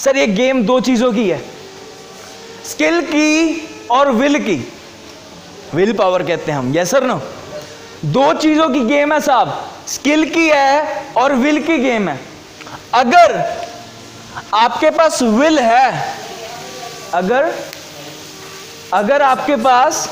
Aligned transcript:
Sir, 0.00 0.16
ये 0.16 0.26
game 0.26 0.62
दो 0.62 0.80
चीज़ों 0.80 1.12
की 1.12 1.28
है। 1.30 1.38
स्किल 2.64 3.00
की 3.02 3.88
और 3.90 4.10
विल 4.12 4.38
की। 4.38 4.72
विल 5.74 5.92
पावर 5.92 6.22
कहते 6.22 6.52
हैं 6.52 6.58
हम। 6.58 6.76
यस 6.76 6.90
सर 6.90 7.04
नो 7.04 7.20
दो 8.04 8.32
चीज़ों 8.34 8.68
की 8.68 8.80
गेम 8.80 9.12
है 9.12 9.20
साहब। 9.20 9.72
स्किल 9.88 10.24
की 10.30 10.48
है 10.48 11.04
और 11.16 11.32
विल 11.32 11.62
की 11.62 11.78
गेम 11.78 12.08
है। 12.08 12.20
अगर 12.94 13.36
आपके 14.54 14.90
पास 14.90 15.22
विल 15.22 15.58
है, 15.58 16.16
अगर 17.14 17.54
अगर 18.92 19.22
आपके 19.22 19.56
पास 19.56 20.08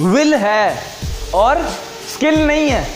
विल 0.00 0.34
है 0.34 0.82
और 1.34 1.62
स्किल 2.14 2.46
नहीं 2.46 2.68
है, 2.70 2.86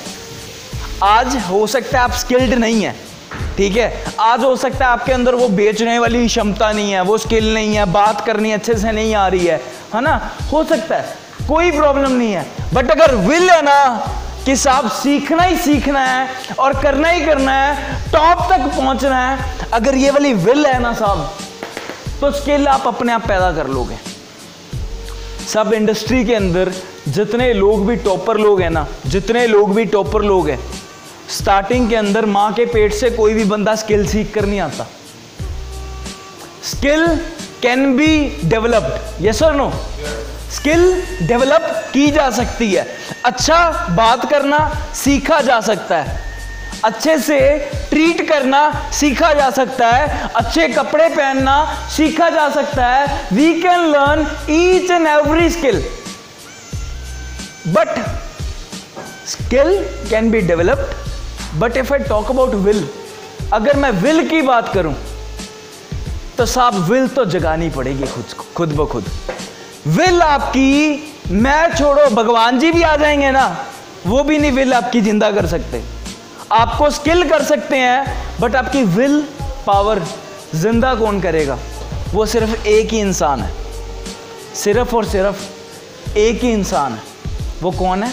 आज 1.03 1.37
हो 1.37 1.67
सकता 1.67 1.99
है 1.99 2.05
आप 2.05 2.13
स्किल्ड 2.13 2.55
नहीं 2.55 2.83
है। 2.83 3.14
ठीक 3.57 3.77
है? 3.77 4.05
आज 4.21 4.45
हो 4.45 4.55
सकता 4.57 4.85
है 4.85 4.91
आपके 4.93 5.13
अंदर 5.13 5.35
वो 5.35 5.49
बेचने 5.51 5.99
वाली 5.99 6.27
क्षमता 6.27 6.73
नहीं 6.73 6.93
है, 6.93 7.01
वो 7.03 7.19
स्किल 7.19 7.53
नहीं 7.55 7.75
है, 7.75 7.85
बात 7.93 8.25
करनी 8.27 8.53
अच्छे 8.53 8.75
से 8.75 8.93
नहीं 8.93 9.15
आ 9.15 9.27
रही 9.29 9.47
है 9.47 9.61
है 9.95 10.01
ना? 10.01 10.21
हो 10.53 10.65
सकता 10.65 10.97
है, 10.97 11.17
कोई 11.49 11.71
प्रॉब्लम 11.71 12.13
नहीं 12.13 12.33
है। 12.33 12.47
बट 12.75 12.91
अगर 12.91 13.15
विल 13.17 13.51
है 13.51 13.63
ना, 13.63 13.81
कि 14.45 14.57
साहब 14.57 14.89
सीखना 14.93 15.43
ही 15.43 15.57
सीखना 15.57 16.01
है 16.01 16.55
और 16.59 16.81
करना 16.83 17.09
ही 17.09 17.25
करना 17.27 17.53
है 17.53 18.01
टॉप 18.13 18.47
तक 18.51 18.67
पहुँचना 18.77 19.21
है, 19.21 19.39
अगर 19.73 19.95
ये 19.95 20.11
वाली 20.11 20.33
विल 20.35 20.67
है 20.67 20.79
ना 20.81 20.93
साहब 20.95 21.31
तो 22.21 22.31
स्किल 22.33 22.67
आप 22.69 22.87
अपने 22.87 23.13
आप 23.13 23.27
पैदा 23.29 23.51
कर 23.53 23.67
लोगे। 23.69 23.97
सब 25.47 25.73
इंडस्ट्री 25.73 26.25
के 26.25 26.35
अंदर 26.35 26.73
जितने 27.09 27.53
लोग 27.55 27.87
भी 27.87 27.97
टॉपर 27.97 28.39
लोग 28.39 28.61
हैं 28.61 28.71
ना, 28.71 28.87
जितने 29.07 29.47
लोग 29.47 29.75
भी 29.75 29.85
टॉपर 29.87 30.23
लोग 30.23 30.49
हैं 30.49 30.59
स्टार्टिंग 31.31 31.89
के 31.91 31.97
अंदर 31.97 32.27
माँ 32.27 32.53
के 32.53 32.65
पेट 32.67 32.93
से 32.95 33.11
कोई 33.11 33.35
भी 33.35 33.45
बंदा 33.45 33.75
स्किल 33.75 34.07
सीख 34.07 34.33
कर 34.35 34.47
नहीं 34.47 34.61
आता। 34.61 34.87
Skill 36.65 37.07
can 37.63 37.97
be 37.97 38.41
developed 38.45 39.25
yes 39.27 39.43
और 39.43 39.55
नो 39.55 39.71
स्किल 40.53 40.83
डेवलप 41.23 41.63
की 41.93 42.11
जा 42.11 42.29
सकती 42.31 42.73
है। 42.73 42.87
अच्छा 43.25 43.57
बात 43.97 44.29
करना 44.31 44.59
सीखा 44.95 45.41
जा 45.41 45.61
सकता 45.61 45.97
है। 45.97 46.23
अच्छे 46.85 47.19
से 47.19 47.39
ट्रीट 47.91 48.29
करना 48.29 48.91
सीखा 48.93 49.33
जा 49.33 49.51
सकता 49.51 49.91
है। 49.91 50.29
अच्छे 50.37 50.69
कपड़े 50.69 51.09
पहनना 51.09 51.57
सीखा 51.91 52.29
जा 52.31 52.49
सकता 52.51 52.87
है। 52.87 53.29
We 53.33 53.53
can 53.63 53.87
learn 53.87 54.27
each 54.51 54.91
and 54.91 55.07
every 55.07 55.51
skill 55.51 55.83
but 57.69 57.99
skill 59.29 59.79
can 60.11 60.31
be 60.31 60.41
developed 60.43 61.13
but 61.57 61.77
if 61.77 61.93
I 61.93 61.99
talk 62.01 62.31
about 62.31 62.55
will 62.65 62.87
अगर 63.53 63.77
मैं 63.77 63.91
विल 64.03 64.29
की 64.29 64.43
बात 64.43 64.73
करूँ 64.75 64.95
तो 66.39 66.47
साहब 66.47 66.75
विल 66.91 67.09
तो 67.09 67.25
जगानी 67.25 67.69
पड़ेगी 67.71 68.07
खुद 68.07 68.25
खुद 68.57 68.73
ब 68.77 68.87
खुद। 68.89 69.05
विल 69.89 70.23
आपकी 70.23 70.71
मैं 71.31 71.75
छोड़ो 71.75 72.09
भगवान 72.11 72.59
जी 72.59 72.71
भी 72.73 72.83
आ 72.83 72.95
जाएँगे 72.97 73.31
ना 73.31 73.47
वो 74.07 74.23
भी 74.25 74.39
नहीं 74.39 74.53
विल 74.53 74.73
आपकी 74.75 75.01
ज़िंदा 75.01 75.31
कर 75.33 75.47
सकते। 75.47 75.83
आपको 76.53 76.91
स्किल 76.91 77.29
कर 77.29 77.43
सकते 77.43 77.77
हैं 77.77 78.41
बट 78.41 78.57
आपकी 78.57 78.83
विल 78.97 79.21
पावर 79.67 80.03
ज़िंदा 80.55 80.95
कौन 80.95 81.21
करेगा? 81.21 81.59
वो 82.15 82.27
सिर्फ़ 82.27 82.67
एक 82.69 82.93
ही 82.93 83.01
इंसान 83.01 83.41
है। 83.41 83.51
सिर्फ़ 84.55 84.95
और 84.97 85.05
सिर्फ़ 85.05 86.17
एक 86.19 86.43
ही 86.45 86.53
इंसान 86.53 86.93
है। 86.93 87.03
वो 87.63 87.71
कौन 87.71 88.03
है? 88.03 88.13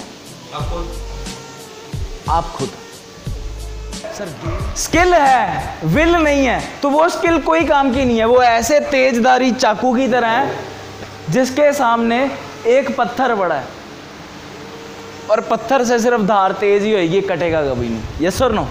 आप 2.30 2.54
खुद। 2.56 2.70
सर 2.70 2.81
स्किल 4.78 5.14
है 5.14 5.78
विल 5.86 6.16
नहीं 6.16 6.46
है 6.46 6.62
तो 6.82 6.90
वो 6.90 7.08
स्किल 7.10 7.38
कोई 7.42 7.64
काम 7.66 7.94
की 7.94 8.06
नहीं 8.06 8.18
है। 8.18 8.26
वो 8.26 8.42
ऐसे 8.44 8.80
तेजदारी 8.92 9.52
चाकू 9.52 9.94
की 9.96 10.08
तरह 10.08 10.28
है 10.30 10.56
जिसके 11.30 11.72
सामने 11.74 12.20
एक 12.68 12.96
पत्थर 12.98 13.36
पड़ा 13.36 13.56
है। 13.56 13.68
और 15.32 15.42
पत्थर 15.42 15.84
से 15.86 16.00
सिर्फ़ 16.00 16.22
धार 16.22 16.52
तेज 16.52 16.84
ही 16.84 16.92
होगी 16.94 17.22
कटेगा 17.22 17.62
कभी 17.64 17.90
नहीं। 17.90 18.26
यस 18.28 18.42
और 18.42 18.54
नो 18.54 18.68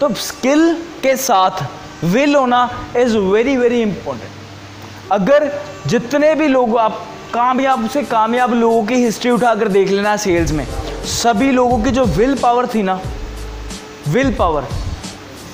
तो 0.00 0.12
स्किल 0.20 0.74
के 1.02 1.16
साथ 1.16 1.62
विल 2.04 2.34
होना 2.36 2.68
इज़ 2.96 3.16
वेरी 3.16 3.56
वेरी 3.56 3.80
इंपॉर्टेंट 3.82 5.12
अगर 5.12 5.50
जितने 5.86 6.34
भी 6.34 6.46
लोग 6.48 6.76
आप 6.78 7.06
कामयाब 7.34 7.88
से 7.88 8.02
कामयाब 8.02 8.54
लोगों 8.54 8.84
की 8.86 8.94
हिस्ट्री 8.94 9.30
उठाकर 9.30 9.68
देख 9.68 9.90
लेना 9.90 10.16
सेल्स 10.16 10.52
में 10.52 10.66
सभी 11.12 11.50
लोगों 11.50 11.82
की 11.82 11.90
जो 11.90 12.04
विल 12.16 12.34
पावर 12.38 12.66
थी 12.66 12.82
ना 12.82 13.00
will 14.08 14.34
power 14.34 14.62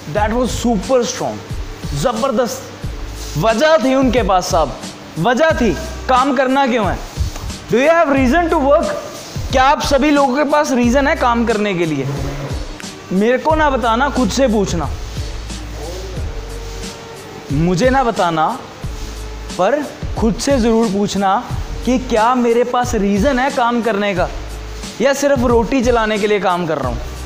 that 0.08 0.30
was 0.30 0.50
super 0.50 1.04
strong 1.04 1.96
ज़बरदस्त। 1.96 3.38
वजह 3.38 3.76
थी 3.84 3.94
उनके 3.94 4.22
पास 4.22 4.50
साहब। 4.50 4.76
वजह 5.18 5.50
थी। 5.50 5.72
काम 6.08 6.34
करना 6.36 6.66
क्यों 6.66 6.86
है? 6.86 6.98
Do 7.70 7.78
you 7.78 7.90
have 7.90 8.12
reason 8.12 8.48
to 8.48 8.58
work 8.58 9.02
क्या 9.52 9.64
आप 9.64 9.82
सभी 9.82 10.10
लोगों 10.10 10.36
के 10.36 10.44
पास 10.44 10.72
रीजन 10.72 11.08
है 11.08 11.14
काम 11.16 11.44
करने 11.46 11.74
के 11.74 11.86
लिए? 11.86 12.06
मेरे 13.12 13.38
को 13.38 13.54
ना 13.54 13.70
बताना, 13.70 14.08
खुद 14.10 14.30
से 14.30 14.48
पूछना। 14.48 14.88
मुझे 17.52 17.90
ना 17.90 18.02
बताना, 18.04 18.48
पर 19.58 19.82
खुद 20.18 20.34
से 20.34 20.58
ज़रूर 20.58 20.88
पूछना 20.88 21.44
कि 21.84 21.98
क्या 21.98 22.34
मेरे 22.34 22.64
पास 22.64 22.94
रीज़न 22.94 23.38
है 23.38 23.50
काम 23.50 23.82
करने 23.82 24.14
का? 24.14 24.28
या 25.00 25.12
सिर्फ़ 25.12 25.40
रोटी 25.40 25.82
चलाने 25.82 26.18
के 26.18 26.26
लिए 26.26 26.40
काम 26.40 26.66
कर 26.66 26.78
रहा 26.78 26.88
हूँ? 26.88 27.17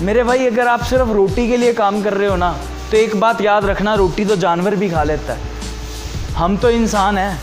मेरे 0.00 0.22
भाई, 0.24 0.46
अगर 0.46 0.68
आप 0.68 0.82
सिर्फ़ 0.84 1.08
रोटी 1.08 1.46
के 1.48 1.56
लिए 1.56 1.72
काम 1.72 2.02
कर 2.02 2.14
रहे 2.14 2.28
हो 2.28 2.36
ना 2.36 2.52
तो 2.90 2.96
एक 2.96 3.16
बात 3.20 3.40
याद 3.40 3.64
रखना, 3.64 3.94
रोटी 3.94 4.24
तो 4.24 4.36
जानवर 4.36 4.74
भी 4.76 4.88
खा 4.90 5.02
लेता 5.04 5.32
है। 5.32 5.40
हम 6.34 6.56
तो 6.56 6.70
इंसान 6.70 7.18
हैं। 7.18 7.40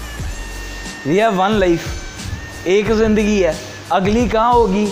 वी 1.08 1.18
हैव 1.18 1.34
वन 1.34 1.52
लाइफ 1.54 2.68
एक 2.68 2.92
ज़िंदगी 2.94 3.40
है। 3.40 3.56
अगली 3.92 4.28
कहाँ 4.30 4.54
होगी? 4.54 4.88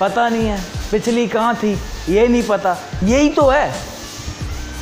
पता 0.00 0.28
नहीं 0.28 0.48
है। 0.48 0.60
पिछली 0.90 1.26
कहाँ 1.28 1.54
थी? 1.54 1.72
ये 2.08 2.26
नहीं 2.28 2.42
पता। 2.42 2.76
यही 3.04 3.28
तो 3.30 3.48
है। 3.48 3.72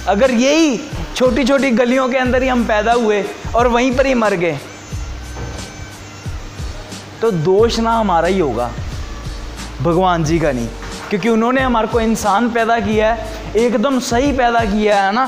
अगर 0.09 0.31
यही 0.33 0.77
छोटी 1.17 1.45
छोटी 1.45 1.71
गलियों 1.73 2.09
के 2.09 2.19
अंदर 2.19 2.43
ही 2.43 2.49
हम 2.49 2.65
पैदा 2.67 2.93
हुए 2.95 3.25
और 3.55 3.69
वहीं 3.69 3.97
पर 3.97 4.07
ही 4.07 4.15
मर 4.17 4.35
गए 4.35 4.59
तो 7.21 7.31
दोष 7.31 7.79
ना 7.79 7.93
हमारा 7.93 8.29
ही 8.29 8.39
होगा। 8.39 8.71
भगवान 9.83 10.25
जी 10.25 10.39
का 10.39 10.53
नहीं। 10.53 10.69
क्योंकि 11.11 11.29
उन्होंने 11.29 11.61
हमारे 11.61 11.89
को 11.89 12.01
इंसान 12.01 12.51
पैदा 12.51 12.79
किया 12.81 13.13
है, 13.13 13.55
एकदम 13.57 13.99
सही 14.01 14.33
पैदा 14.33 14.61
किया 14.65 15.03
है 15.03 15.13
ना, 15.13 15.25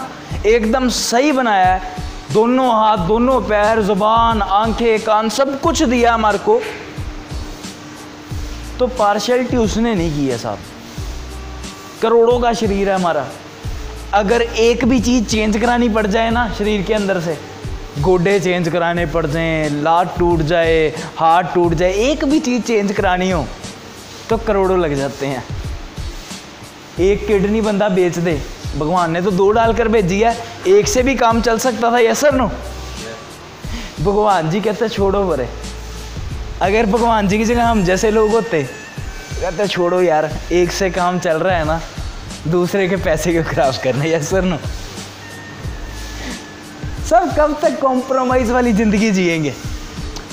एकदम 0.47 0.89
सही 0.89 1.33
बनाया 1.33 1.73
है। 1.75 2.01
दोनों 2.33 2.69
हाथ, 2.71 2.99
दोनों 2.99 3.41
पैर, 3.41 3.81
ज़ुबान, 3.83 4.43
आँखें, 4.43 5.01
कान, 5.01 5.29
सब 5.29 5.61
कुछ 5.61 5.83
दिया 5.83 6.15
हमारे 6.15 6.39
को। 6.39 6.61
तो 8.79 8.87
पार्शलिटी 8.89 9.57
उसने 9.57 9.95
नहीं 9.95 10.15
की 10.15 10.27
है 10.29 10.39
साहब। 10.39 10.59
करोड़ों 12.03 12.39
का 12.41 12.53
शरीर 12.53 12.89
है 12.89 12.95
हमारा। 12.95 13.27
अगर 14.15 14.43
एक 14.43 14.85
भी 14.85 15.01
चीज़ 15.01 15.25
चेंज 15.25 15.57
करानी 15.59 15.89
पड़ 15.89 16.07
जाए 16.07 16.31
ना 16.31 16.49
शरीर 16.59 16.83
के 16.83 16.95
अंदर 16.95 17.21
से, 17.21 17.37
गोडे 18.01 18.39
चेंज 18.41 18.69
कराने 18.69 19.07
पड़ 19.07 19.27
जाए, 19.27 19.69
लात 19.83 20.15
टूट 20.19 20.41
जाए, 20.43 20.89
हाथ 21.17 21.55
टूट 21.55 21.75
जाए, 21.75 21.93
एक 21.93 22.25
भी 22.25 22.41
चीज़ 22.41 22.63
चेंज 22.63 22.93
करानी 22.93 23.31
हो 23.31 23.45
तो 24.31 24.37
करोड़ों 24.39 24.79
लग 24.81 24.95
जाते 24.95 25.27
हैं। 25.27 25.45
एक 27.01 27.27
किडनी 27.27 27.61
बंदा 27.61 27.89
बेच 27.89 28.19
दे 28.19 28.41
भगवान 28.77 29.11
ने 29.11 29.21
तो 29.23 29.31
दो 29.31 29.51
डालकर 29.51 29.89
भेजी 29.89 30.21
है, 30.21 30.37
एक 30.69 30.89
से 30.89 31.03
भी 31.03 31.15
काम 31.15 31.41
चल 31.43 31.59
सकता 31.59 31.91
था 31.93 31.99
यस 31.99 32.21
सर 32.21 32.35
नो 32.35 32.51
भगवान 34.01 34.51
जी 34.51 34.61
कहते 34.61 34.89
छोड़ो 34.89 35.25
बरे। 35.27 35.49
अगर 36.63 36.87
भगवान 36.87 37.29
जी 37.29 37.39
की 37.39 37.45
जगह 37.45 37.65
हम 37.65 37.85
जैसे 37.85 38.11
लोग 38.11 38.31
होते, 38.31 38.63
कहते 38.63 39.67
छोड़ो 39.69 40.01
यार, 40.03 40.31
एक 40.53 40.73
से 40.73 40.91
काम 40.91 41.19
चल 41.19 41.39
रहा 41.39 41.57
है 41.57 41.65
ना, 41.65 41.81
दूसरे 42.49 42.89
के 42.89 42.97
पैसे 42.99 43.33
क्यों 43.33 43.45
खराब 43.45 43.75
करने 43.85 44.13
यस 44.13 44.31
सर 44.31 44.45
नो 44.45 44.59
सब 47.09 47.35
कब 47.39 47.59
तक 47.63 47.81
कॉम्प्रोमाइज 47.81 48.51
वाली 48.51 48.73
ज़िंदगी 48.73 49.11
जिएँगे। 49.11 49.55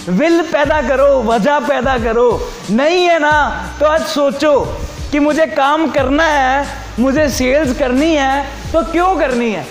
विल 0.09 0.41
पैदा 0.51 0.81
करो, 0.81 1.21
वजह 1.23 1.59
पैदा 1.59 1.97
करो। 1.97 2.29
नहीं 2.71 3.03
है 3.03 3.17
ना 3.19 3.31
तो 3.79 3.85
आज 3.85 4.05
सोचो। 4.07 4.53
कि 5.11 5.19
मुझे 5.19 5.45
काम 5.47 5.87
करना 5.91 6.23
है, 6.23 6.65
मुझे 6.99 7.27
सेल्स 7.29 7.77
करनी 7.79 8.13
है 8.15 8.45
तो 8.73 8.83
क्यों 8.91 9.15
करनी 9.19 9.51
है? 9.51 9.65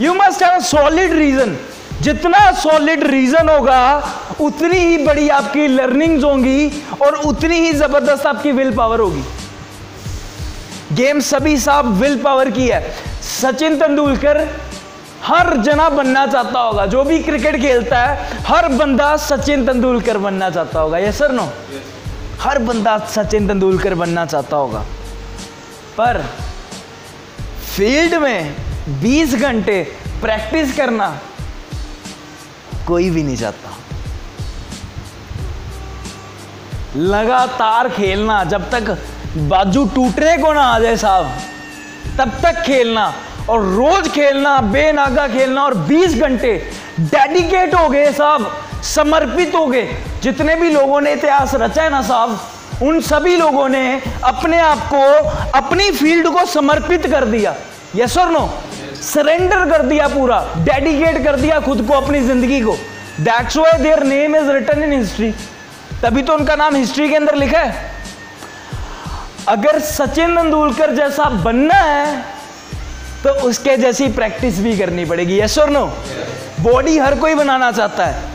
You 0.00 0.14
must 0.14 0.42
have 0.42 0.60
solid 0.62 1.12
reason 1.12 1.56
जितना 2.02 2.50
सॉलिड 2.52 3.02
रीजन 3.06 3.48
होगा, 3.48 3.80
उतनी 4.40 4.78
ही 4.78 4.96
बड़ी 5.04 5.28
आपकी 5.28 5.66
लर्निंग्स 5.68 6.24
होंगी 6.24 6.82
और 7.02 7.14
उतनी 7.26 7.58
ही 7.60 7.72
ज़बरदस्त 7.72 8.26
आपकी 8.26 8.52
विल 8.52 8.72
पावर 8.76 9.00
होगी। 9.00 9.24
गेम 10.92 11.20
सभी 11.20 11.56
साहब 11.58 11.92
विल 11.94 12.16
पावर 12.22 12.50
की 12.50 12.68
है। 12.68 12.94
सचिन 13.22 13.78
तेंदुलकर 13.78 14.38
हर 15.24 15.56
जना 15.56 15.88
बनना 15.90 16.26
चाहता 16.26 16.60
होगा। 16.60 16.86
जो 16.86 17.02
भी 17.04 17.18
क्रिकेट 17.18 17.60
खेलता 17.60 17.98
है, 17.98 18.42
हर 18.46 18.68
बंदा 18.70 19.16
सचिन 19.18 19.66
तेंदुलकर 19.66 20.18
बनना 20.18 20.50
चाहता 20.50 20.80
होगा। 20.80 20.98
ये 20.98 21.12
सर 21.12 21.32
नो 21.32 21.48
हर 22.40 22.58
बंदा 22.58 22.96
सचिन 23.06 23.46
तेंदुलकर 23.46 23.94
बनना 23.94 24.24
चाहता 24.26 24.56
होगा। 24.56 24.80
पर 25.98 26.22
फ़ील्ड 27.76 28.14
में 28.14 28.56
20 29.02 29.34
घंटे 29.34 29.82
प्रैक्टिस 30.20 30.76
करना 30.76 31.08
कोई 32.86 33.10
भी 33.10 33.22
नहीं 33.22 33.36
चाहता। 33.36 33.76
लगातार 36.96 37.88
खेलना, 37.88 38.42
जब 38.44 38.70
तक 38.70 38.96
बाजू 39.48 39.84
टूटने 39.84 40.36
को 40.38 40.52
ना 40.52 40.62
आ 40.62 40.78
जाए 40.78 40.96
साहब, 40.96 41.30
तब 42.18 42.30
तक 42.42 42.62
खेलना 42.62 43.12
और 43.50 43.64
रोज 43.64 44.08
खेलना, 44.08 44.60
बेनागा 44.60 45.28
खेलना 45.28 45.64
और 45.64 45.74
20 45.86 46.14
घंटे 46.14 46.56
डेडिकेट 47.00 47.74
हो 47.74 47.88
गए 47.88 48.12
साहब। 48.12 48.50
समर्पित 48.84 49.54
हो 49.54 49.66
गए। 49.66 49.96
जितने 50.22 50.54
भी 50.56 50.70
लोगों 50.70 51.00
ने 51.00 51.12
इतिहास 51.12 51.54
रचा 51.54 51.82
है 51.82 51.90
ना 51.90 52.02
साहब 52.02 52.82
उन 52.82 53.00
सभी 53.02 53.36
लोगों 53.36 53.68
ने 53.68 54.00
अपने 54.24 54.58
आप 54.60 54.86
को 54.88 55.02
अपनी 55.58 55.90
फ़ील्ड 55.92 56.28
को 56.28 56.44
समर्पित 56.46 57.06
कर 57.06 57.24
दिया। 57.26 57.54
यस 57.96 58.16
और 58.18 58.30
नो 58.30 58.48
सरेंडर 59.02 59.68
कर 59.70 59.82
दिया 59.82 60.08
पूरा। 60.08 60.38
डेडिकेट 60.58 61.22
कर 61.24 61.36
दिया 61.36 61.60
खुद 61.60 61.86
को 61.88 61.94
अपनी 61.94 62.20
ज़िंदगी 62.20 62.60
को। 62.60 62.76
That's 63.20 63.56
why 63.56 63.78
their 63.78 64.02
name 64.04 64.36
is 64.36 64.50
written 64.50 64.82
in 64.82 64.92
history 64.92 65.30
तभी 66.02 66.22
तो 66.22 66.34
उनका 66.34 66.56
नाम 66.56 66.76
हिस्ट्री 66.76 67.08
के 67.08 67.16
अंदर 67.16 67.34
लिखा 67.34 67.58
है। 67.58 67.88
अगर 69.48 69.78
सचिन 69.80 70.36
तेंदुलकर 70.36 70.94
जैसा 70.94 71.24
बनना 71.44 71.74
है 71.74 72.22
तो 73.22 73.30
उसके 73.48 73.76
जैसी 73.76 74.08
प्रैक्टिस 74.10 74.58
भी 74.58 74.76
करनी 74.78 75.04
पड़ेगी। 75.04 75.40
यस 75.40 75.58
और 75.58 75.70
नो 75.70 75.84
बॉडी 76.60 76.98
हर 76.98 77.18
कोई 77.18 77.34
बनाना 77.34 77.70
चाहता 77.72 78.06
है। 78.06 78.29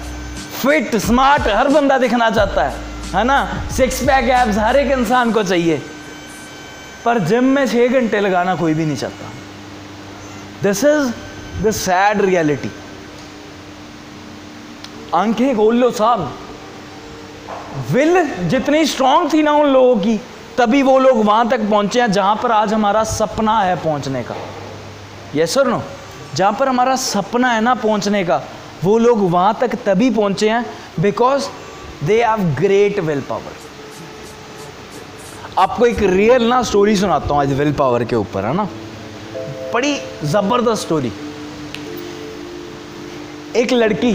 फिट, 0.55 0.95
स्मार्ट 0.97 1.47
हर 1.47 1.67
बंदा 1.67 1.97
दिखना 1.97 2.29
चाहता 2.29 2.63
है 2.63 2.73
है 3.15 3.23
ना? 3.23 3.67
सिक्स 3.71 4.01
पैक 4.01 4.29
एब्स 4.31 4.57
हर 4.57 4.77
एक 4.77 4.91
इंसान 4.91 5.31
को 5.31 5.43
चाहिए। 5.43 5.81
पर 7.05 7.19
जिम 7.25 7.43
में 7.45 7.65
छह 7.67 7.87
घंटे 7.89 8.19
लगाना 8.19 8.55
कोई 8.55 8.73
भी 8.73 8.85
नहीं 8.85 8.97
चाहता। 8.97 9.31
This 10.63 10.83
is 10.83 11.11
the 11.63 11.71
sad 11.71 12.21
reality 12.21 12.71
आँखें 15.13 15.55
खोल 15.55 15.75
लो 15.75 15.91
साहब। 15.91 16.37
विल 17.91 18.23
जितनी 18.49 18.85
स्ट्रांग 18.85 19.31
थी 19.33 19.43
ना 19.43 19.51
उन 19.51 19.67
लोगों 19.67 19.95
की, 19.97 20.17
तभी 20.57 20.81
वो 20.83 20.97
लोग 20.99 21.23
वहाँ 21.25 21.47
तक 21.49 21.69
पहुँचे 21.69 22.01
हैं 22.01 22.11
जहाँ 22.11 22.35
पर 22.43 22.51
आज 22.51 22.73
हमारा 22.73 23.03
सपना 23.03 23.59
है 23.59 23.75
पहुँचने 23.75 24.23
का। 24.23 24.35
यस 25.35 25.53
सर 25.53 25.67
नो 25.67 25.81
जहाँ 26.35 26.53
पर 26.53 26.67
हमारा 26.69 26.95
सपना 26.95 27.51
है 27.51 27.61
ना 27.61 27.73
पहुँचने 27.75 28.23
का 28.23 28.41
वो 28.85 28.97
लोग 28.97 29.19
वहाँ 29.31 29.57
तक 29.61 29.75
तभी 29.85 30.09
पहुँचे 30.11 30.49
हैं 30.49 30.65
because 30.99 31.47
they 32.05 32.21
have 32.23 32.39
great 32.59 32.99
will 32.99 33.21
power 33.29 33.53
आपको 35.59 35.85
एक 35.85 36.01
रियल 36.01 36.43
ना 36.43 36.61
स्टोरी 36.63 36.95
सुनाता 36.95 37.33
हूँ 37.33 37.41
आज 37.41 37.53
विल 37.59 37.71
पावर 37.73 38.03
के 38.03 38.15
ऊपर, 38.15 38.45
है 38.45 38.53
ना? 38.55 38.67
बड़ी 39.73 39.95
ज़बरदस्त 40.23 40.81
स्टोरी 40.81 41.11
एक 43.55 43.71
लड़की 43.73 44.13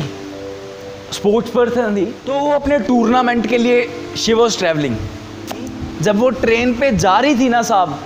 स्पोर्ट्स 1.12 1.50
पर्सन 1.50 1.96
थी 1.96 2.04
तो 2.26 2.32
वो 2.34 2.50
अपने 2.52 2.78
टूर्नामेंट 2.78 3.46
के 3.46 3.58
लिए 3.58 3.88
शी 4.16 4.32
वॉज़ 4.32 4.58
ट्रैवलिंग 4.58 4.96
जब 6.02 6.18
वो 6.20 6.30
ट्रेन 6.44 6.74
पे 6.80 6.90
जा 6.96 7.18
रही 7.20 7.38
थी 7.38 7.48
ना 7.48 7.62
साहब, 7.62 7.98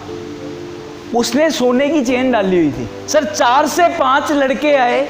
उसने 1.16 1.50
सोने 1.50 1.88
की 1.88 2.04
चेन 2.04 2.32
डाली 2.32 2.56
हुई 2.56 2.70
थी। 2.72 2.88
सर, 3.08 3.24
चार 3.24 3.66
से 3.68 3.88
पाँच 3.98 4.32
लड़के 4.32 4.74
आए 4.76 5.02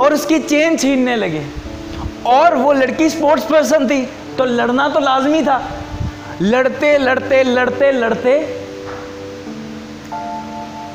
और 0.00 0.14
उसकी 0.14 0.38
चेन 0.40 0.76
छीनने 0.76 1.16
लगे। 1.16 1.44
और 2.26 2.54
वो 2.56 2.72
लड़की 2.72 3.08
स्पोर्ट्स 3.10 3.44
पर्सन 3.44 3.88
थी 3.88 4.04
तो 4.38 4.44
लड़ना 4.44 4.88
तो 4.88 5.00
लाजमी 5.00 5.42
था। 5.42 5.58
लड़ते 6.42 6.96
लड़ते 6.98 7.42
लड़ते 7.44 7.90
लड़ते 7.92 8.38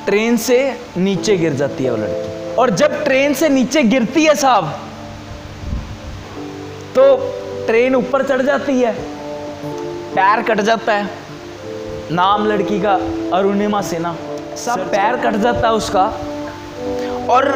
ट्रेन 0.05 0.37
से 0.37 0.59
नीचे 0.97 1.37
गिर 1.37 1.53
जाती 1.53 1.83
है 1.83 1.91
वो 1.91 1.97
लड़की। 1.97 2.55
और 2.55 2.69
जब 2.75 3.03
ट्रेन 3.03 3.33
से 3.33 3.49
नीचे 3.49 3.83
गिरती 3.83 4.23
है 4.25 4.35
साहब 4.35 4.71
तो 6.95 7.03
ट्रेन 7.67 7.95
ऊपर 7.95 8.23
चढ़ 8.23 8.41
जाती 8.41 8.79
है 8.79 8.93
पैर 10.15 10.41
कट 10.43 10.61
जाता 10.61 10.93
है। 10.93 11.09
नाम 12.11 12.45
लड़की 12.47 12.79
का 12.81 12.93
अरुणिमा 13.33 13.81
सेना 13.81 14.15
सब 14.57 14.87
पैर 14.91 15.15
कट 15.17 15.35
जाता 15.41 15.67
है 15.67 15.73
उसका। 15.73 16.03
और 17.29 17.47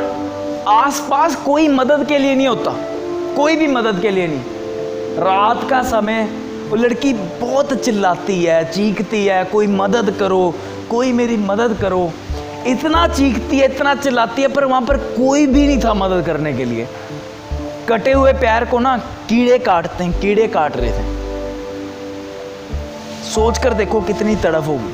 आसपास 0.67 1.35
कोई 1.35 1.67
मदद 1.67 2.06
के 2.07 2.17
लिए 2.17 2.35
नहीं 2.35 2.47
होता। 2.47 2.71
कोई 3.35 3.56
भी 3.56 3.67
मदद 3.67 4.01
के 4.01 4.09
लिए 4.09 4.27
नहीं। 4.27 4.39
रात 5.17 5.69
का 5.69 5.83
समय, 5.83 6.23
वो 6.69 6.75
लड़की 6.75 7.13
बहुत 7.13 7.73
चिल्लाती 7.73 8.44
है, 8.44 8.71
चीखती 8.71 9.25
है, 9.25 9.45
कोई 9.45 9.67
मदद 9.67 10.15
करो, 10.19 10.56
कोई 10.89 11.12
मेरी 11.12 11.38
मदद 11.38 11.77
करो। 11.81 12.12
इतना 12.67 13.07
चीखती 13.07 13.57
है, 13.57 13.75
इतना 13.75 13.95
चिल्लाती 13.95 14.41
है, 14.41 14.47
पर 14.47 14.65
वहाँ 14.65 14.81
पर 14.81 14.97
कोई 14.97 15.47
भी 15.47 15.67
नहीं 15.67 15.79
था 15.79 15.94
मदद 15.94 16.25
करने 16.25 16.53
के 16.53 16.65
लिए। 16.65 16.88
कटे 17.89 18.12
हुए 18.12 18.33
पैर 18.33 18.65
को 18.65 18.79
ना 18.79 18.97
कीड़े 18.97 19.59
काटते 19.59 20.03
हैं, 20.03 20.19
कीड़े 20.19 20.47
काट 20.47 20.77
रहे 20.77 20.91
थे। 20.91 21.15
सोच 23.23 23.57
कर 23.57 23.73
देखो 23.73 24.01
कितनी 24.01 24.35
तड़फ 24.35 24.67
होगी। 24.67 24.94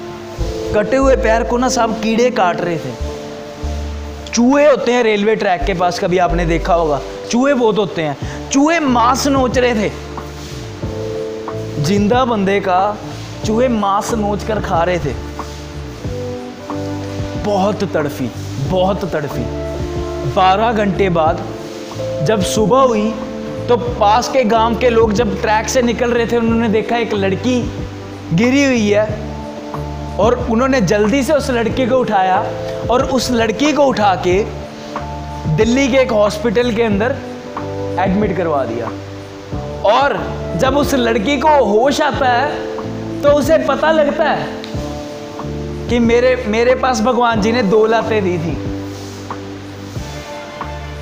कटे 0.74 0.98
हुए 0.98 1.16
पैर 1.16 1.44
को 1.44 1.58
ना 1.58 1.70
सब 1.70 2.02
कीड़े 2.02 2.32
काट 2.32 2.62
रहे 2.62 2.78
थे। 2.78 3.11
चूहे 4.34 4.66
होते 4.66 4.92
हैं 4.94 5.04
रेलवे 5.04 5.36
ट्रैक 5.36 5.62
के 5.62 5.74
पास, 5.74 6.00
कभी 6.00 6.18
आपने 6.18 6.46
देखा 6.46 6.74
होगा। 6.74 7.00
चूहे 7.32 7.54
बहुत 7.54 7.78
होते 7.78 8.02
हैं। 8.02 8.50
चूहे 8.50 8.80
मांस 8.80 9.28
नोच 9.28 9.58
रहे 9.58 9.74
थे। 9.76 9.90
ज़िंदा 11.84 12.24
बंदे 12.26 12.60
का 12.60 12.80
चूहे 13.46 13.68
मांस 13.68 14.14
नोच 14.14 14.44
कर 14.44 14.60
खा 14.60 14.84
रहे 14.84 15.00
थे। 15.00 15.14
बहुत 17.46 17.84
तड़फी 17.94 18.30
बहुत 18.70 19.06
तड़फी। 19.14 19.44
बारह 20.36 20.72
घंटे 20.74 21.10
बाद 21.10 21.44
जब 22.24 22.42
सुबह 22.46 22.82
हुई 22.82 23.10
तो 23.70 23.78
पास 24.00 24.30
के 24.30 24.44
गाँव 24.44 24.78
के 24.80 24.90
लोग 24.90 25.14
जब 25.14 25.42
ट्रैक 25.42 25.70
से 25.70 25.82
निकल 25.82 26.12
रहे 26.12 26.26
थे, 26.28 26.38
उन्होंने 26.38 26.70
देखा 26.70 26.98
एक 26.98 27.14
लड़की 27.14 27.62
गिरी 28.34 28.64
हुई 28.64 28.90
है। 28.90 29.31
और 30.20 30.36
उन्होंने 30.52 30.82
जल्दी 30.82 31.22
से 31.24 31.34
उस 31.34 31.50
लड़की 31.50 31.86
को 31.88 31.98
उठाया 31.98 32.38
और 32.92 33.04
उस 33.12 33.30
लड़की 33.32 33.72
को 33.74 33.84
उठा 33.84 34.14
के 34.28 34.44
दिल्ली 35.58 35.88
के 35.88 35.98
एक 35.98 36.12
हॉस्पिटल 36.12 36.72
के 36.76 36.84
अंदर 36.84 37.16
एडमिट 38.00 38.36
करवा 38.38 38.64
दिया। 38.66 38.92
और 39.90 40.18
जब 40.62 40.78
उस 40.78 40.94
लड़की 40.94 41.38
को 41.38 41.50
होश 41.66 42.02
आता 42.02 42.30
है 42.30 43.22
तो 43.22 43.30
उसे 43.30 43.58
पता 43.68 43.92
लगता 43.92 44.24
है 44.24 44.48
कि 45.90 46.00
मेरे 46.00 46.36
मेरे 46.48 46.76
पास 46.76 47.02
भगवान 47.02 47.42
जी 47.42 47.52
ने 47.52 47.64
दो 47.64 47.86
लातें 47.86 48.24
दी 48.24 48.38
थी 48.38 48.56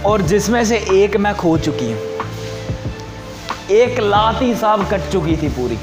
और 0.06 0.22
जिसमें 0.22 0.64
से 0.66 0.78
एक 0.94 1.18
मैं 1.18 1.36
खो 1.36 1.58
चुकी 1.58 1.92
हूँ। 1.92 2.02
एक 3.72 4.00
लात 4.00 4.42
ही 4.42 4.54
साहब 4.56 4.88
कट 4.90 5.10
चुकी 5.12 5.36
थी 5.38 5.50
पूरी। 5.50 5.78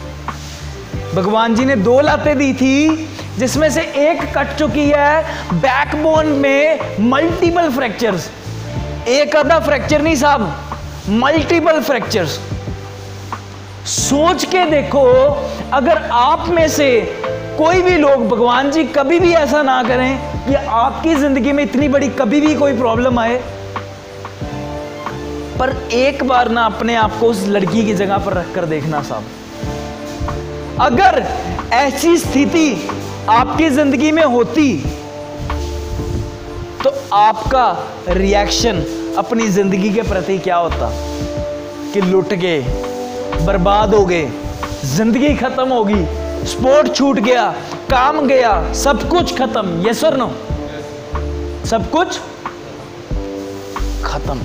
भगवान 1.15 1.55
जी 1.55 1.65
ने 1.65 1.77
दो 1.77 2.01
लातें 2.01 2.37
दी 2.39 2.53
थी 2.53 3.09
जिसमें 3.39 3.69
से 3.71 3.83
एक 4.03 4.23
कट 4.37 4.57
चुकी 4.59 4.89
है 4.89 5.61
बैकबोन 5.61 6.27
में 6.43 6.99
मल्टीपल 7.11 7.71
फ्रैक्चर्स 7.71 8.29
एक 9.09 9.37
आधा 9.37 9.59
फ्रैक्चर 9.61 10.03
नहीं 10.03 10.17
साहब 10.17 11.09
मल्टीपल 11.23 11.81
फ्रैक्चर्स 11.81 12.39
सोच 13.87 14.45
के 14.45 14.65
देखो, 14.71 15.05
अगर 15.73 15.99
आप 16.13 16.49
में 16.49 16.69
से 16.69 16.89
कोई 17.59 17.83
भी 17.83 17.97
लोग, 17.97 18.27
भगवान 18.29 18.71
जी 18.71 18.85
कभी 18.87 19.19
भी 19.21 19.33
ऐसा 19.35 19.63
ना 19.63 19.83
करें 19.83 20.19
कि 20.47 20.55
आपकी 20.55 21.15
ज़िंदगी 21.15 21.53
में 21.53 21.63
इतनी 21.65 21.89
बड़ी 21.89 22.09
कभी 22.19 22.41
भी 22.41 22.55
कोई 22.55 22.77
प्रॉब्लम 22.79 23.19
आए। 23.19 23.37
पर 25.59 25.77
एक 25.93 26.25
बार 26.25 26.49
ना 26.49 26.65
अपने 26.65 26.95
आप 26.97 27.19
को 27.21 27.27
उस 27.27 27.45
लड़की 27.49 27.85
की 27.87 27.95
जगह 27.95 28.19
पर 28.19 28.33
रखकर 28.33 28.65
देखना 28.65 29.03
साहब। 29.03 29.25
अगर 30.81 31.25
ऐसी 31.75 32.17
स्थिति 32.17 32.69
आपकी 33.31 33.69
ज़िंदगी 33.71 34.11
में 34.13 34.23
होती 34.25 34.77
तो 36.83 36.91
आपका 37.13 37.67
रिएक्शन 38.09 38.83
अपनी 39.19 39.47
ज़िंदगी 39.49 39.91
के 39.93 40.03
प्रति 40.03 40.37
क्या 40.39 40.57
होता? 40.57 40.91
कि 41.93 42.01
लुट 42.01 42.35
गए, 42.35 42.61
बर्बाद 43.47 43.95
हो 43.95 44.05
गए, 44.07 44.29
ज़िंदगी 44.87 45.35
खत्म 45.37 45.69
होगी 45.69 46.05
स्पोर्ट 46.47 46.95
छूट 46.95 47.19
गया, 47.19 47.49
काम 47.91 48.27
गया, 48.27 48.73
सब 48.75 49.09
कुछ 49.11 49.37
खत्म 49.39 49.81
ये 49.87 49.95
सर 49.95 50.17
नो 50.17 50.29
सब 51.67 51.91
कुछ 51.91 52.19
खत्म। 54.05 54.39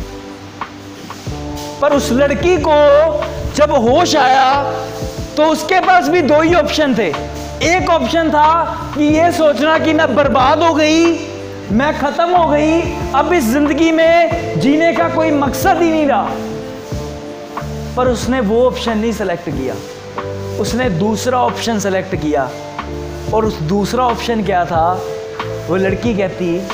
पर 1.81 1.93
उस 1.93 2.11
लड़की 2.13 2.57
को 2.67 2.79
जब 3.55 3.71
होश 3.85 4.15
आया 4.17 4.49
तो 5.37 5.45
उसके 5.51 5.79
पास 5.81 6.07
भी 6.09 6.21
दो 6.23 6.41
ही 6.41 6.53
ऑप्शन 6.55 6.95
थे। 6.97 7.11
एक 7.61 7.89
ऑप्शन 7.89 8.29
था 8.29 8.63
कि 8.97 9.03
ये 9.03 9.31
सोचना 9.31 9.79
कि 9.79 9.93
मैं 9.93 10.15
बर्बाद 10.15 10.63
हो 10.63 10.73
गई, 10.73 11.05
मैं 11.71 11.99
खत्म 11.99 12.29
हो 12.29 12.47
गई, 12.47 12.81
अब 13.15 13.33
इस 13.33 13.43
ज़िंदगी 13.43 13.91
में 13.91 14.59
जीने 14.59 14.93
का 14.93 15.09
कोई 15.09 15.31
मकसद 15.31 15.81
ही 15.81 15.91
नहीं 15.91 16.05
रहा। 16.05 16.29
पर 17.97 18.07
उसने 18.07 18.39
वो 18.39 18.67
ऑप्शन 18.67 18.97
नहीं 18.97 19.11
सेलेक्ट 19.11 19.49
किया। 19.49 19.75
उसने 20.59 20.89
दूसरा 20.89 21.39
ऑप्शन 21.39 21.79
सेलेक्ट 21.79 22.15
किया। 22.15 22.49
और 23.33 23.45
उस 23.45 23.59
दूसरा 23.59 24.03
ऑप्शन 24.03 24.43
क्या 24.43 24.65
था? 24.65 25.01
वो 25.67 25.75
लड़की 25.75 26.13
कहती, 26.13 26.67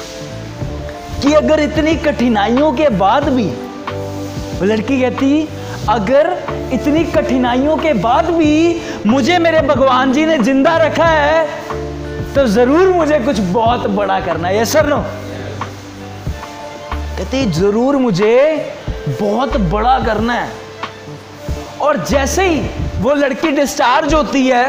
कि 1.22 1.34
अगर 1.34 1.60
इतनी 1.60 1.96
कठिनाइयों 1.96 2.74
के 2.74 2.90
बाद 2.90 3.30
भी, 3.30 3.48
वो 4.60 4.66
लड़की 4.66 5.02
कहती 5.02 5.50
अगर 5.90 6.28
इतनी 6.74 7.04
कठिनाइयों 7.12 7.76
के 7.78 7.94
बाद 7.96 8.30
भी 8.32 8.82
मुझे 9.06 9.38
मेरे 9.40 9.62
भगवान 9.68 10.14
जी 10.14 10.26
ने 10.26 10.38
ज़िंदा 10.40 10.76
रखा 10.78 11.06
है 11.06 12.34
तो 12.34 12.46
ज़रूर 12.48 12.88
मुझे 12.94 13.20
कुछ 13.20 13.40
बहुत 13.52 13.88
बड़ा 13.92 14.20
करना 14.22 14.48
है। 14.48 14.66
सर 14.66 14.88
नो 14.88 14.98
कहती 17.18 17.46
ज़रूर 17.52 17.96
मुझे 17.98 18.36
बहुत 19.22 19.58
बड़ा 19.72 19.98
करना 20.06 20.34
है। 20.34 20.50
और 21.82 21.98
जैसे 22.06 22.48
ही 22.48 22.60
वो 23.02 23.14
लड़की 23.14 23.52
डिस्चार्ज 23.52 24.14
होती 24.14 24.46
है, 24.48 24.66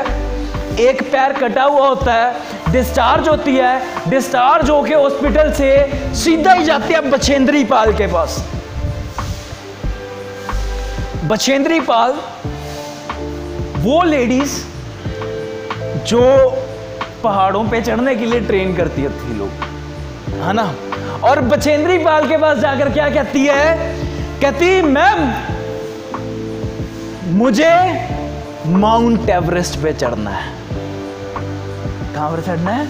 एक 0.81 1.03
पैर 1.13 1.33
कटा 1.33 1.63
हुआ 1.65 1.89
होता 1.89 2.13
है 2.15 2.73
डिस्चार्ज 2.73 3.29
होती 3.29 3.55
है 3.57 4.11
डिस्चार्ज 4.11 4.71
होके 4.71 4.95
हॉस्पिटल 4.95 5.53
से 5.53 5.71
सीधा 6.17 6.53
ही 6.53 6.65
जाती 6.65 6.95
है 6.95 7.01
बछेंद्री 7.11 7.65
पाल 7.65 7.93
के 7.93 8.07
पास। 8.07 8.39
बछेंद्री 11.25 11.81
पाल, 11.81 12.11
वो 13.77 14.03
लेडीज़ 14.03 14.65
जो 16.05 16.53
पहाड़ों 17.25 17.69
पे 17.69 17.81
चढ़ने 17.83 18.17
के 18.17 18.27
लिए 18.27 18.41
ट्रेन 18.41 18.77
करती 18.77 19.03
थी 19.03 19.39
लोग, 19.39 19.49
है 20.29 20.53
ना? 20.53 20.75
और 21.25 21.41
बछेंद्री 21.41 21.99
पाल 21.99 22.29
के 22.29 22.37
पास 22.37 22.59
जाकर 22.59 22.91
क्या 22.91 23.11
कहती 23.11 23.47
है? 23.47 23.97
कहती, 24.41 24.83
मैम, 24.83 25.33
मुझे 27.37 28.07
माउंट 28.67 29.31
एवरेस्ट 29.31 29.79
पे 29.83 29.93
चढ़ना 29.93 30.31
है। 30.31 30.53
कहाँ 32.15 32.31
पर 32.31 32.43
चढ़ना 32.43 32.71
है? 32.71 32.87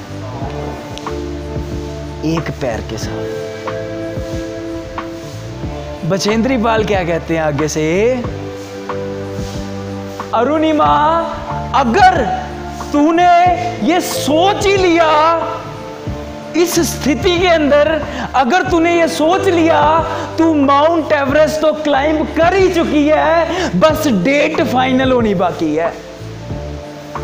एक 2.25 2.51
पैर 2.61 2.81
के 2.81 2.99
साथ। 2.99 3.49
बचेंद्री 6.09 6.57
पाल 6.57 6.85
क्या 6.85 7.03
कहते 7.05 7.35
हैं 7.37 7.43
आगे 7.43 7.67
से? 7.69 7.83
अरुणिमा, 10.35 10.87
अगर 11.75 12.17
तूने 12.93 13.25
ये 13.87 14.01
सोच 14.01 14.67
ही 14.67 14.77
लिया 14.77 15.09
इस 16.57 16.79
स्थिति 16.91 17.39
के 17.39 17.49
अंदर, 17.49 17.91
अगर 18.35 18.63
तूने 18.63 18.99
ये 19.01 19.09
सोच 19.09 19.47
लिया, 19.49 19.81
तू 20.39 20.53
माउंट 20.55 21.13
एवरेस्ट 21.13 21.61
तो 21.61 21.73
क्लाइंब 21.73 22.27
कर 22.37 22.55
ही 22.55 22.69
चुकी 22.75 23.07
है, 23.09 23.81
बस 23.81 24.07
डेट 24.25 24.63
फाइनल 24.63 25.13
होनी 25.13 25.35
बाकी 25.35 25.75
है। 25.75 25.93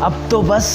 अब 0.01 0.27
तो 0.31 0.41
बस 0.41 0.69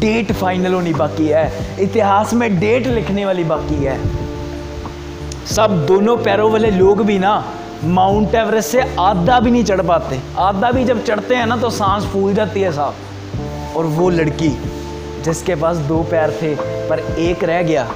डेट 0.00 0.32
फाइनल 0.32 0.74
होनी 0.74 0.92
बाकी 0.92 1.26
है, 1.26 1.50
इतिहास 1.80 2.34
में 2.34 2.48
डेट 2.60 2.86
लिखने 2.86 3.24
वाली 3.26 3.44
बाकी 3.44 3.84
है। 3.84 3.98
सब 5.46 5.84
दोनों 5.86 6.16
पैरों 6.16 6.50
वाले 6.52 6.70
लोग 6.70 7.04
भी 7.06 7.18
ना 7.18 7.32
माउंट 7.84 8.34
एवरेस्ट 8.34 8.70
से 8.70 8.80
आधा 9.00 9.38
भी 9.40 9.50
नहीं 9.50 9.64
चढ़ 9.64 9.80
पाते। 9.80 10.20
आधा 10.38 10.70
भी 10.70 10.84
जब 10.84 11.04
चढ़ते 11.04 11.34
हैं 11.34 11.46
ना 11.46 11.56
तो 11.56 11.70
सांस 11.70 12.04
फूल 12.04 12.34
जाती 12.34 12.60
है 12.60 12.72
साहब 12.72 13.76
और 13.76 13.84
वो 13.84 14.08
लड़की, 14.10 14.48
जिसके 15.22 15.54
पास 15.54 15.76
दो 15.76 16.02
पैर 16.02 16.30
थे, 16.42 16.54
पर 16.88 17.00
एक 17.18 17.44
रह 17.44 17.62
गया। 17.62 17.86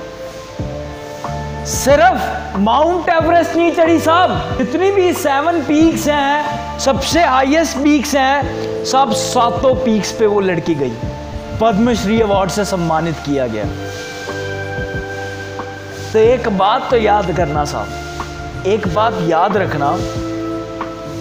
सिर्फ़ 1.66 2.58
माउंट 2.58 3.08
एवरेस्ट 3.08 3.56
नहीं 3.56 3.72
चढ़ी 3.72 3.98
साहब। 3.98 4.58
जितनी 4.58 4.90
भी 4.90 5.12
सेवन 5.12 5.60
पीक्स 5.62 6.06
हैं, 6.08 6.78
सबसे 6.78 7.24
हाईएस्ट 7.24 7.78
पीक्स 7.78 8.14
हैं, 8.14 8.84
सब 8.84 9.12
सातों 9.12 9.74
पीक्स 9.74 10.12
पे 10.12 10.26
वो 10.26 10.40
लड़की 10.40 10.74
गई। 10.74 10.92
पद्मश्री 11.60 12.20
अवार्ड 12.20 12.50
से 12.50 12.64
सम्मानित 12.64 13.16
किया 13.16 13.46
गया। 13.46 13.64
तो 16.12 16.18
एक 16.18 16.48
बात 16.58 16.90
तो 16.90 16.96
याद 16.96 17.30
करना 17.36 17.64
साहब। 17.64 18.66
एक 18.66 18.86
बात 18.94 19.18
याद 19.28 19.56
रखना 19.56 19.90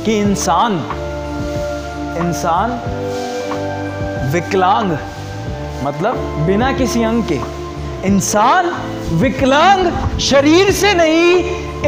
कि 0.05 0.17
इंसान 0.19 0.73
इंसान 2.19 2.71
विकलांग 4.33 4.91
मतलब 5.83 6.15
बिना 6.47 6.71
किसी 6.71 7.03
अंग 7.03 7.23
के। 7.31 7.39
इंसान 8.07 8.69
विकलांग 9.21 10.19
शरीर 10.19 10.71
से 10.71 10.93
नहीं, 10.93 11.33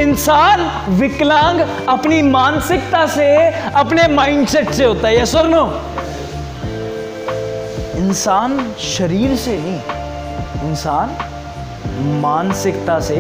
इंसान 0.01 0.62
विकलांग 1.00 1.60
अपनी 1.89 2.22
मानसिकता 2.22 3.05
से, 3.08 3.27
अपने 3.75 4.08
माइंडसेट 4.08 4.72
से 4.72 4.86
होता 4.86 5.08
है 5.08 5.22
यस 5.22 5.36
और 5.36 5.48
नो 5.48 5.65
इंसान 7.98 8.74
शरीर 8.79 9.36
से 9.36 9.58
नहीं, 9.58 9.79
इंसान 10.70 11.17
मानसिकता 12.22 13.00
से 13.00 13.16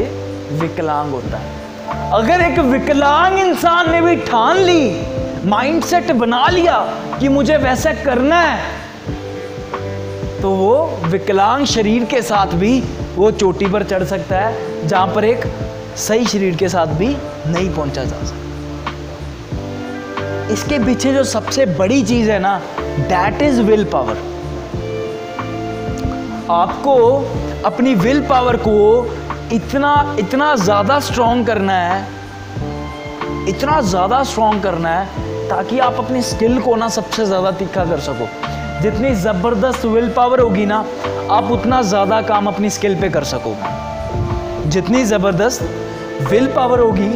विकलांग 0.51 1.11
होता 1.11 1.37
है। 1.37 1.49
अगर 2.13 2.41
एक 2.41 2.59
विकलांग 2.59 3.39
इंसान 3.39 3.91
ने 3.91 4.01
भी 4.01 4.15
ठान 4.25 4.57
ली 4.57 5.01
माइंडसेट 5.45 6.11
बना 6.11 6.47
लिया 6.47 6.77
कि 7.19 7.27
मुझे 7.29 7.57
वैसा 7.57 7.93
करना 8.03 8.39
है 8.39 8.59
तो 10.41 10.51
वो 10.51 10.75
विकलांग 11.05 11.65
शरीर 11.65 12.05
के 12.05 12.21
साथ 12.21 12.53
भी 12.55 12.79
वो 13.15 13.31
चोटी 13.31 13.65
पर 13.65 13.83
चढ़ 13.83 14.03
सकता 14.03 14.39
है, 14.39 14.87
जहाँ 14.87 15.07
पर 15.07 15.23
एक 15.25 15.45
सही 15.97 16.25
शरीर 16.25 16.55
के 16.55 16.69
साथ 16.69 16.87
भी 16.97 17.07
नहीं 17.47 17.69
पहुँचा 17.75 18.03
जा 18.03 18.23
सकता। 18.25 18.39
इसके 20.53 20.79
पीछे 20.79 21.13
जो 21.13 21.23
सबसे 21.23 21.65
बड़ी 21.75 22.01
चीज़ 22.03 22.29
है 22.31 22.39
ना 22.39 22.57
दैट 22.81 23.41
इज़ 23.41 23.61
विल 23.61 23.83
पावर 23.85 24.17
आपको 26.51 26.95
अपनी 27.65 27.93
विल 27.95 28.21
पावर 28.27 28.55
को 28.57 28.75
इतना 29.53 29.93
इतना 30.19 30.55
ज़्यादा 30.55 30.99
स्ट्रॉन्ग 30.99 31.45
करना 31.47 31.73
है, 31.73 32.07
इतना 33.49 33.79
ज़्यादा 33.81 34.21
स्ट्रॉन्ग 34.23 34.63
करना 34.63 34.89
है, 34.89 35.47
ताकि 35.49 35.79
आप 35.79 35.95
अपनी 35.99 36.21
स्किल 36.21 36.59
को 36.61 36.75
ना 36.75 36.87
सबसे 36.89 37.25
ज़्यादा 37.25 37.51
तीखा 37.59 37.83
कर 37.85 37.99
सको। 37.99 38.27
जितनी 38.81 39.13
ज़बरदस्त 39.15 39.85
विल 39.85 40.09
पावर 40.13 40.39
होगी 40.39 40.65
ना, 40.65 40.77
आप 41.31 41.51
उतना 41.51 41.81
ज़्यादा 41.83 42.21
काम 42.21 42.47
अपनी 42.47 42.69
स्किल 42.69 42.95
पे 43.01 43.09
कर 43.09 43.23
सकोगे 43.23 44.69
जितनी 44.69 45.03
ज़बरदस्त 45.05 45.61
विल 46.31 46.47
पावर 46.55 46.79
होगी, 46.79 47.11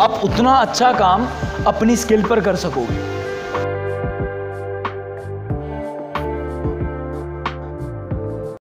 आप 0.00 0.20
उतना 0.24 0.54
अच्छा 0.56 0.92
काम 0.92 1.28
अपनी 1.66 1.96
स्किल 1.96 2.22
पर 2.24 2.40
कर 2.40 2.56
सकोगे। 2.56 3.07